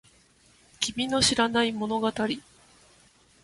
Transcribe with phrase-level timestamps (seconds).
[0.79, 2.11] 君の知らない物語